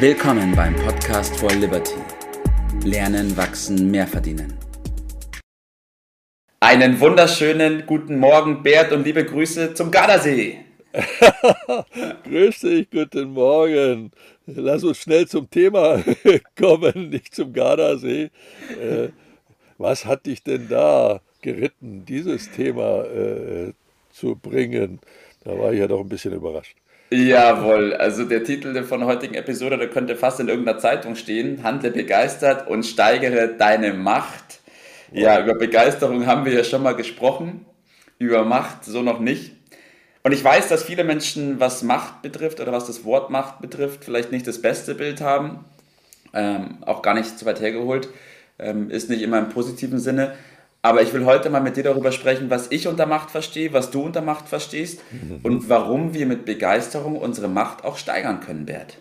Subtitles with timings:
[0.00, 1.96] Willkommen beim Podcast for Liberty.
[2.84, 4.56] Lernen, wachsen, mehr verdienen.
[6.60, 10.60] Einen wunderschönen guten Morgen, Bert, und liebe Grüße zum Gardasee.
[12.22, 14.12] Grüß dich, guten Morgen.
[14.46, 16.00] Lass uns schnell zum Thema
[16.56, 18.30] kommen, nicht zum Gardasee.
[18.80, 19.08] Äh,
[19.78, 23.72] was hat dich denn da geritten, dieses Thema äh,
[24.12, 25.00] zu bringen?
[25.42, 26.76] Da war ich ja doch ein bisschen überrascht.
[27.10, 31.62] Jawohl, also der Titel von der heutigen Episode, der könnte fast in irgendeiner Zeitung stehen.
[31.62, 34.60] Handle begeistert und steigere deine Macht.
[35.10, 37.64] Ja, über Begeisterung haben wir ja schon mal gesprochen,
[38.18, 39.52] über Macht so noch nicht.
[40.22, 44.04] Und ich weiß, dass viele Menschen, was Macht betrifft oder was das Wort Macht betrifft,
[44.04, 45.64] vielleicht nicht das beste Bild haben.
[46.34, 48.10] Ähm, auch gar nicht zu weit hergeholt.
[48.58, 50.34] Ähm, ist nicht immer im positiven Sinne.
[50.80, 53.90] Aber ich will heute mal mit dir darüber sprechen, was ich unter Macht verstehe, was
[53.90, 55.40] du unter Macht verstehst mhm.
[55.42, 58.98] und warum wir mit Begeisterung unsere Macht auch steigern können, Bert.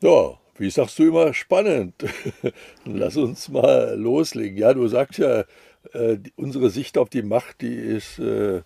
[0.00, 1.94] Ja, wie sagst du immer, spannend.
[2.84, 4.56] Lass uns mal loslegen.
[4.56, 5.44] Ja, du sagst ja,
[5.92, 8.62] äh, unsere Sicht auf die Macht, die ist äh,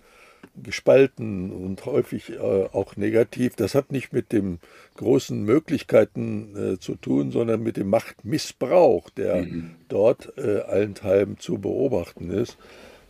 [0.61, 3.57] gespalten und häufig äh, auch negativ.
[3.57, 4.59] Das hat nicht mit den
[4.97, 9.73] großen Möglichkeiten äh, zu tun, sondern mit dem Machtmissbrauch, der mhm.
[9.89, 12.59] dort äh, allenthalben zu beobachten ist.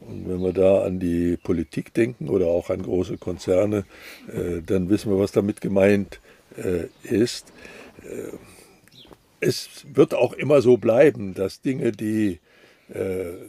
[0.01, 3.85] Und wenn wir da an die Politik denken oder auch an große Konzerne,
[4.67, 6.19] dann wissen wir, was damit gemeint
[7.05, 7.53] ist.
[9.39, 12.41] Es wird auch immer so bleiben, dass Dinge, die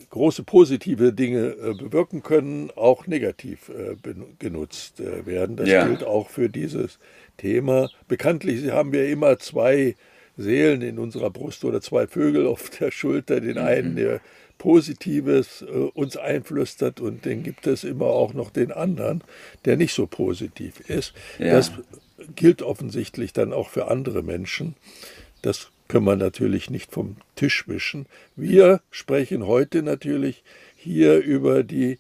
[0.10, 3.96] große positive Dinge äh, bewirken können, auch negativ äh,
[4.40, 5.58] genutzt werden.
[5.58, 5.86] Das ja.
[5.86, 7.00] gilt auch für dieses
[7.38, 7.90] Thema.
[8.08, 9.96] Bekanntlich haben wir immer zwei
[10.38, 13.42] Seelen in unserer Brust oder zwei Vögel auf der Schulter.
[13.42, 13.64] Den mhm.
[13.64, 14.22] einen, der
[14.58, 15.62] Positives
[15.94, 19.24] uns einflüstert und den gibt es immer auch noch den anderen,
[19.66, 21.14] der nicht so positiv ist.
[21.38, 21.54] Ja.
[21.54, 21.74] Das
[22.36, 24.76] gilt offensichtlich dann auch für andere Menschen.
[25.42, 28.06] Das können wir natürlich nicht vom Tisch wischen.
[28.36, 30.44] Wir sprechen heute natürlich
[30.76, 32.00] hier über die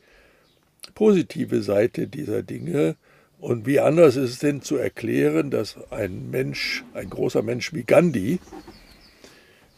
[0.95, 2.95] positive Seite dieser Dinge.
[3.39, 7.83] Und wie anders ist es denn zu erklären, dass ein Mensch, ein großer Mensch wie
[7.83, 8.39] Gandhi,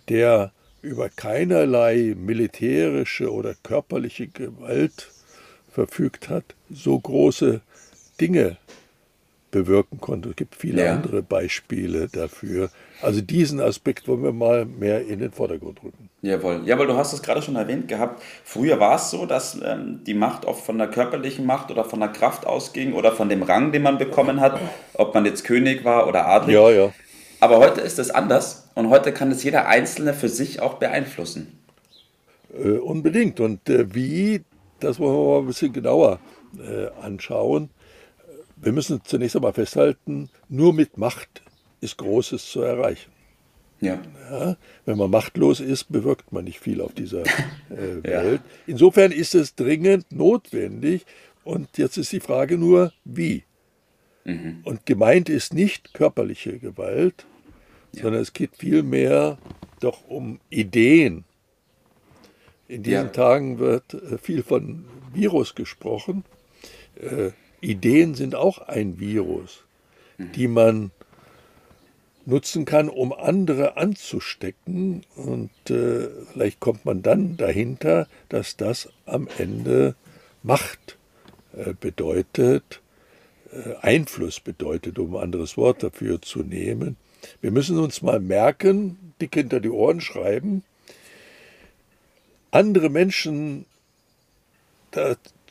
[0.07, 0.51] der
[0.81, 5.09] über keinerlei militärische oder körperliche Gewalt
[5.71, 7.61] verfügt hat, so große
[8.21, 8.57] Dinge
[9.55, 10.29] bewirken konnte.
[10.29, 10.93] Es gibt viele ja.
[10.93, 12.69] andere Beispiele dafür.
[13.01, 16.09] Also diesen Aspekt wollen wir mal mehr in den Vordergrund rücken.
[16.21, 16.63] Jawohl.
[16.65, 18.21] Ja, weil du hast es gerade schon erwähnt gehabt.
[18.43, 22.01] Früher war es so, dass ähm, die Macht oft von der körperlichen Macht oder von
[22.01, 24.59] der Kraft ausging oder von dem Rang, den man bekommen hat,
[24.93, 26.55] ob man jetzt König war oder Adelig.
[26.55, 26.93] Ja, ja.
[27.39, 31.59] Aber heute ist es anders und heute kann es jeder Einzelne für sich auch beeinflussen.
[32.53, 33.39] Äh, unbedingt.
[33.39, 34.43] Und äh, wie,
[34.81, 36.19] das wollen wir mal ein bisschen genauer
[36.57, 37.69] äh, anschauen.
[38.57, 41.43] Wir müssen zunächst einmal festhalten, nur mit Macht
[41.81, 43.11] ist Großes zu erreichen.
[43.81, 44.01] Ja.
[44.31, 44.57] ja.
[44.85, 47.23] wenn man machtlos ist, bewirkt man nicht viel auf dieser
[47.69, 48.41] äh, Welt.
[48.43, 48.49] Ja.
[48.67, 51.05] Insofern ist es dringend notwendig.
[51.43, 53.43] Und jetzt ist die Frage nur, wie.
[54.23, 54.61] Mhm.
[54.63, 57.25] Und gemeint ist nicht körperliche Gewalt,
[57.93, 58.03] ja.
[58.03, 59.37] sondern es geht vielmehr
[59.79, 61.25] doch um Ideen.
[62.67, 66.23] In diesen Tagen wird äh, viel von Virus gesprochen.
[66.95, 67.31] Äh,
[67.65, 69.63] Ideen sind auch ein Virus,
[70.17, 70.31] mhm.
[70.33, 70.91] die man
[72.25, 75.03] nutzen kann, um andere anzustecken.
[75.15, 79.95] Und äh, vielleicht kommt man dann dahinter, dass das am Ende
[80.43, 80.97] Macht
[81.53, 82.81] äh, bedeutet,
[83.51, 86.97] äh, Einfluss bedeutet, um ein anderes Wort dafür zu nehmen.
[87.41, 90.63] Wir müssen uns mal merken, dick hinter die Ohren schreiben,
[92.51, 93.65] andere Menschen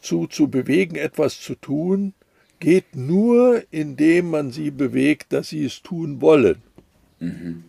[0.04, 2.12] dazu zu bewegen, etwas zu tun,
[2.60, 6.62] geht nur, indem man sie bewegt, dass sie es tun wollen.
[7.20, 7.64] Mhm.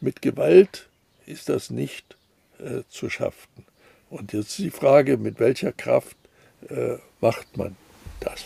[0.00, 0.88] Mit Gewalt
[1.26, 2.16] ist das nicht
[2.58, 3.64] äh, zu schaffen.
[4.10, 6.16] Und jetzt die Frage, mit welcher Kraft
[6.68, 7.76] äh, macht man
[8.20, 8.44] das?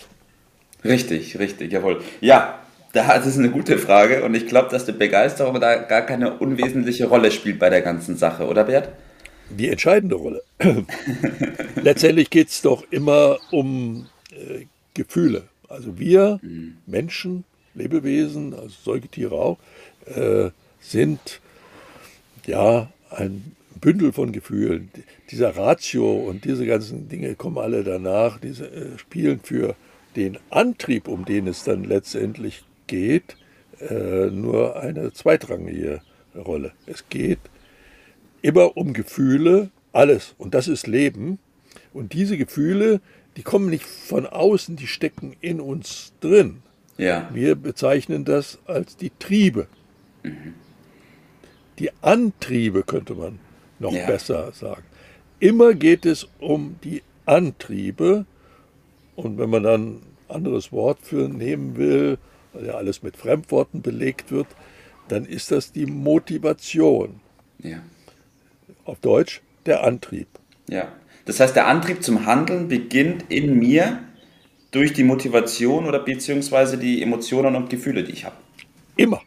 [0.85, 2.01] Richtig, richtig, jawohl.
[2.21, 2.61] Ja,
[2.93, 7.07] das ist eine gute Frage und ich glaube, dass die Begeisterung da gar keine unwesentliche
[7.07, 8.89] Rolle spielt bei der ganzen Sache, oder Bert?
[9.49, 10.43] Die entscheidende Rolle.
[11.75, 15.43] Letztendlich geht es doch immer um äh, Gefühle.
[15.69, 16.77] Also wir mhm.
[16.85, 19.57] Menschen, Lebewesen, also Säugetiere auch,
[20.05, 20.49] äh,
[20.81, 21.41] sind
[22.45, 24.91] ja ein Bündel von Gefühlen.
[25.29, 29.75] Dieser Ratio und diese ganzen Dinge kommen alle danach, diese äh, spielen für
[30.15, 33.37] den Antrieb, um den es dann letztendlich geht,
[33.79, 36.01] äh, nur eine zweitrangige
[36.35, 36.71] Rolle.
[36.85, 37.39] Es geht
[38.47, 40.33] immer um Gefühle, alles.
[40.37, 41.37] Und das ist Leben.
[41.93, 43.01] Und diese Gefühle,
[43.35, 46.61] die kommen nicht von außen, die stecken in uns drin.
[46.97, 47.29] Ja.
[47.33, 49.67] Wir bezeichnen das als die Triebe.
[51.79, 53.39] Die Antriebe könnte man
[53.79, 54.05] noch Ja.
[54.07, 54.83] besser sagen.
[55.39, 58.25] Immer geht es um die Antriebe.
[59.15, 62.17] Und wenn man dann ein anderes Wort für nehmen will,
[62.53, 64.47] weil ja alles mit Fremdworten belegt wird,
[65.09, 67.19] dann ist das die Motivation.
[67.59, 67.81] Ja.
[68.87, 70.27] Auf Deutsch der Antrieb.
[70.69, 70.87] Ja.
[71.25, 73.99] Das heißt, der Antrieb zum Handeln beginnt in mir
[74.71, 78.35] durch die Motivation oder beziehungsweise die Emotionen und Gefühle, die ich habe.
[78.95, 79.21] Immer.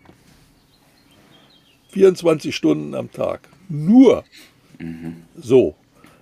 [1.91, 3.49] 24 Stunden am Tag.
[3.69, 4.25] Nur.
[5.37, 5.75] So.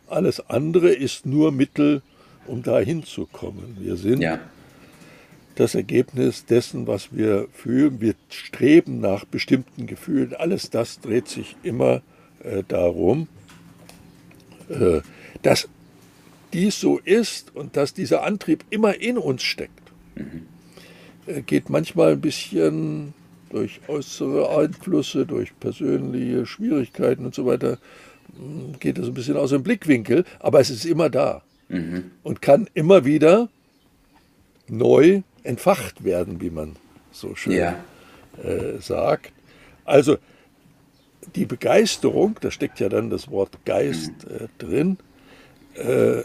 [0.08, 2.02] Alles andere ist nur Mittel,
[2.46, 3.76] um da hinzukommen.
[3.78, 4.40] Wir sind Ja.
[5.54, 8.00] das Ergebnis dessen, was wir fühlen.
[8.00, 10.34] Wir streben nach bestimmten Gefühlen.
[10.34, 12.00] Alles das dreht sich immer
[12.44, 13.28] äh, darum,
[14.68, 15.00] äh,
[15.42, 15.68] dass
[16.52, 19.72] dies so ist und dass dieser Antrieb immer in uns steckt.
[21.26, 23.14] Äh, geht manchmal ein bisschen
[23.50, 27.78] durch äußere Einflüsse, durch persönliche Schwierigkeiten und so weiter,
[28.38, 31.42] mh, geht es ein bisschen aus dem Blickwinkel, aber es ist immer da
[32.22, 33.50] und kann immer wieder
[34.68, 36.76] neu entfacht werden, wie man
[37.12, 37.76] so schön Ja.
[38.42, 39.32] äh, sagt.
[39.84, 40.16] Also
[41.34, 44.98] die Begeisterung, da steckt ja dann das Wort Geist äh, drin,
[45.74, 46.22] äh,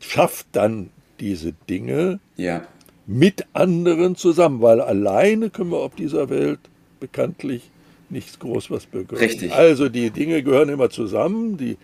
[0.00, 2.66] schafft dann diese Dinge Ja.
[3.06, 6.60] mit anderen zusammen, weil alleine können wir auf dieser Welt
[7.00, 7.70] bekanntlich
[8.10, 9.16] nichts groß was bewirken.
[9.16, 9.52] Richtig.
[9.52, 11.76] Also die Dinge gehören immer zusammen, die,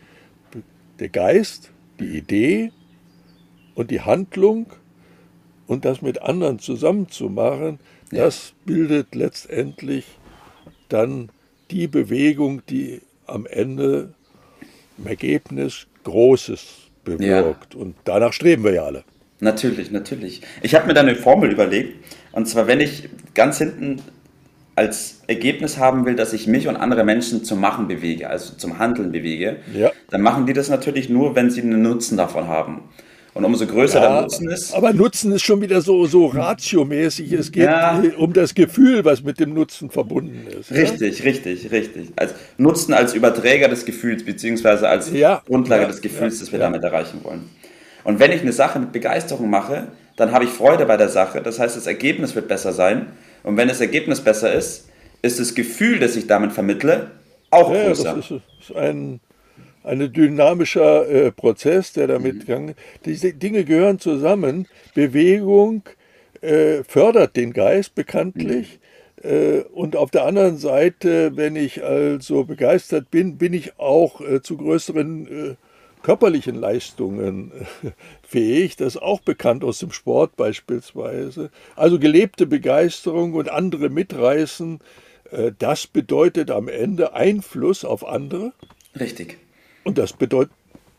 [0.99, 1.71] der Geist,
[2.01, 2.73] die Idee
[3.75, 4.67] und die Handlung
[5.67, 7.79] und das mit anderen zusammen zu machen,
[8.11, 10.07] das bildet letztendlich
[10.89, 11.31] dann
[11.71, 14.13] die Bewegung, die am Ende
[14.99, 16.65] im Ergebnis Großes
[17.05, 17.75] bewirkt.
[17.75, 19.05] Und danach streben wir ja alle.
[19.41, 20.43] Natürlich, natürlich.
[20.63, 21.97] Ich habe mir da eine Formel überlegt.
[22.33, 24.01] Und zwar, wenn ich ganz hinten
[24.77, 28.79] als Ergebnis haben will, dass ich mich und andere Menschen zum Machen bewege, also zum
[28.79, 29.93] Handeln bewege, Ja.
[30.11, 32.83] dann machen die das natürlich nur, wenn sie einen Nutzen davon haben.
[33.35, 37.33] Und umso größer der Ja, Nutzen ist, aber Nutzen ist schon wieder so, so ratiomäßig.
[37.33, 38.01] Es geht Ja.
[38.17, 40.71] um das Gefühl, was mit dem Nutzen verbunden ist.
[40.71, 40.77] ja?
[40.77, 42.13] Richtig, richtig, richtig.
[42.15, 45.11] Als Nutzen als Überträger des Gefühls, beziehungsweise als
[45.47, 47.49] Grundlage des Gefühls, das wir damit erreichen wollen.
[48.05, 51.41] Und wenn ich eine Sache mit Begeisterung mache, dann habe ich Freude bei der Sache.
[51.43, 53.07] Das heißt, das Ergebnis wird besser sein.
[53.43, 54.89] Und wenn das Ergebnis besser ist,
[55.23, 57.11] ist das Gefühl, das ich damit vermittle,
[57.51, 58.19] auch das größer.
[58.19, 59.21] ist, ist ein,
[59.85, 62.13] ein dynamischer äh, Prozess, der Mhm.
[62.13, 62.75] damit gang.
[63.05, 64.67] Diese Dinge gehören zusammen.
[64.95, 65.83] Bewegung
[66.41, 68.81] äh, fördert den Geist bekanntlich.
[69.23, 69.31] Mhm.
[69.31, 74.43] Äh, und auf der anderen Seite, wenn ich also begeistert bin, bin ich auch äh,
[74.43, 75.55] zu größeren äh,
[76.03, 77.53] körperlichen Leistungen
[77.83, 77.91] äh,
[78.27, 78.77] fähig.
[78.77, 81.51] Das ist auch bekannt aus dem Sport beispielsweise.
[81.77, 84.81] Also gelebte Begeisterung und andere mitreißen,
[85.59, 88.53] das bedeutet am Ende Einfluss auf andere
[88.99, 89.39] Richtig.
[89.85, 90.53] Und das bedeutet,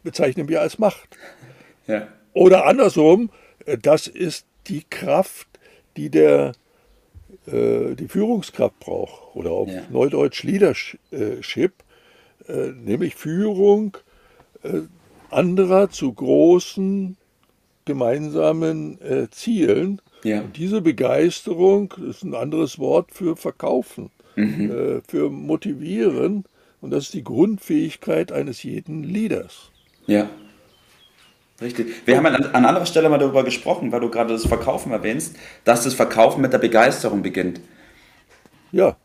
[0.04, 1.18] bezeichnen wir als Macht.
[1.88, 2.08] Ja.
[2.34, 3.30] Oder andersrum,
[3.66, 5.48] äh, das ist die Kraft,
[5.98, 6.54] die der
[7.48, 9.84] äh, die Führungskraft braucht oder auf Ja.
[9.90, 11.74] Neudeutsch Leadership,
[12.48, 13.98] äh, nämlich Führung
[14.64, 14.82] äh,
[15.30, 17.18] anderer zu großen
[17.86, 18.98] gemeinsamen
[19.30, 20.02] Zielen.
[20.24, 20.42] Ja.
[20.42, 26.46] Und diese Begeisterung ist ein anderes Wort für verkaufen, äh, für motivieren.
[26.86, 29.72] Und das ist die Grundfähigkeit eines jeden Leaders.
[30.06, 30.30] Ja.
[31.60, 31.88] Richtig.
[32.06, 35.36] Wir haben an, an anderer Stelle mal darüber gesprochen, weil du gerade das Verkaufen erwähnst,
[35.64, 37.60] dass das Verkaufen mit der Begeisterung beginnt.
[38.72, 38.98] Ja,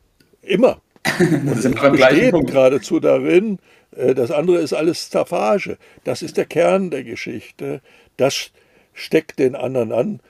[0.42, 0.82] immer.
[1.46, 2.50] Das sind wir Punkt.
[2.50, 3.58] geradezu darin,
[3.96, 5.78] äh, das andere ist alles Staffage.
[6.04, 7.80] Das ist der Kern der Geschichte.
[8.18, 8.50] Das
[8.92, 10.20] steckt den anderen an.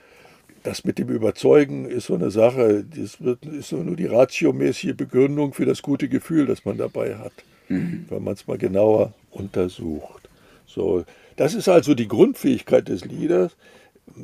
[0.63, 4.93] Das mit dem Überzeugen ist so eine Sache, das wird, ist so nur die ratiomäßige
[4.95, 7.33] Begründung für das gute Gefühl, das man dabei hat,
[7.67, 8.05] Mhm.
[8.09, 10.29] wenn man es mal genauer untersucht.
[10.67, 11.03] So,
[11.35, 13.55] das ist also die Grundfähigkeit des Leaders.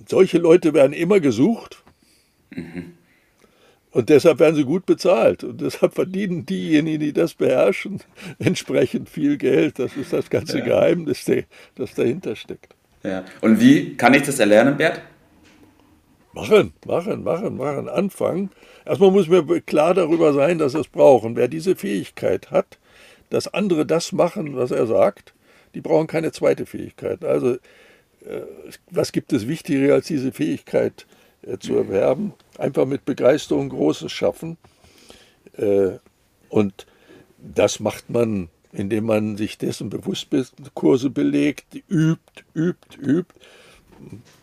[0.08, 1.82] Solche Leute werden immer gesucht.
[3.92, 5.44] Und deshalb werden sie gut bezahlt.
[5.44, 8.02] Und deshalb verdienen diejenigen, die das beherrschen,
[8.40, 9.80] entsprechend viel Geld.
[9.80, 12.76] Das ist das ganze Geheimnis, der- das dahinter steckt.
[13.04, 13.24] Ja.
[13.42, 15.02] Und wie kann ich das erlernen, Bert?
[16.38, 18.52] Machen, machen, machen, machen, anfangen.
[18.86, 21.36] Erstmal muss mir klar darüber sein, dass es brauchen.
[21.36, 22.78] Wer diese Fähigkeit hat,
[23.32, 25.34] dass andere das machen, was er sagt,
[25.74, 27.26] die brauchen keine zweite Fähigkeit.
[27.26, 28.42] Also, äh,
[28.92, 31.08] was gibt es wichtiger als diese Fähigkeit
[31.42, 32.34] äh, zu erwerben?
[32.60, 34.58] Einfach mit Begeisterung Großes schaffen.
[35.58, 35.94] Äh,
[36.50, 36.86] und
[37.40, 43.34] das macht man, indem man sich dessen bewusst ist, Kurse belegt, übt, übt, übt.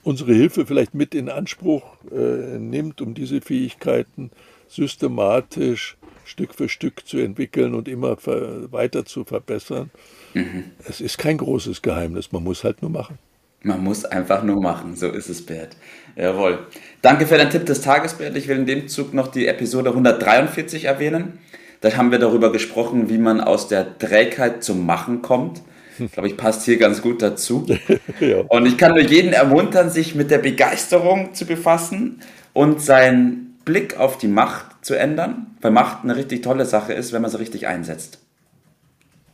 [0.03, 4.31] Unsere Hilfe vielleicht mit in Anspruch äh, nimmt, um diese Fähigkeiten
[4.69, 9.91] systematisch Stück für Stück zu entwickeln und immer weiter zu verbessern.
[10.33, 10.65] Mhm.
[10.89, 13.19] Es ist kein großes Geheimnis, man muss halt nur machen.
[13.63, 15.77] Man muss einfach nur machen, so ist es, Bert.
[16.17, 16.67] Jawohl.
[17.01, 18.37] Danke für deinen Tipp des Tages, Bert.
[18.37, 21.39] Ich will in dem Zug noch die Episode 143 erwähnen.
[21.81, 25.63] Da haben wir darüber gesprochen, wie man aus der Trägheit zum Machen kommt.
[25.99, 27.67] Ich glaube, ich passt hier ganz gut dazu.
[28.21, 28.39] ja.
[28.49, 32.21] Und ich kann nur jeden ermuntern, sich mit der Begeisterung zu befassen
[32.53, 37.13] und seinen Blick auf die Macht zu ändern, weil Macht eine richtig tolle Sache ist,
[37.13, 38.19] wenn man sie richtig einsetzt.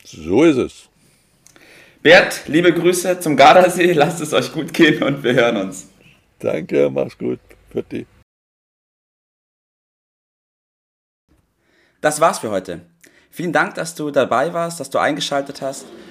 [0.05, 0.88] So ist es.
[2.02, 5.88] Bert, liebe Grüße zum Gardasee, lasst es euch gut gehen und wir hören uns.
[6.38, 7.38] Danke, mach's gut.
[7.93, 8.07] Dich.
[12.00, 12.81] Das war's für heute.
[13.31, 15.85] Vielen Dank, dass du dabei warst, dass du eingeschaltet hast